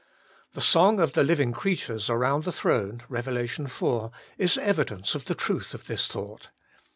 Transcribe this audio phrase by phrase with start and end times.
[0.53, 3.59] The song of the living creatures around the throne (Eev.
[4.07, 6.49] iv.) is evidence of the truth of this thought.